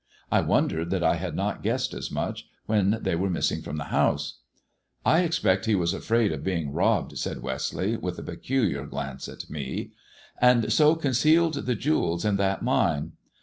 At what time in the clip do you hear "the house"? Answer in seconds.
3.77-4.39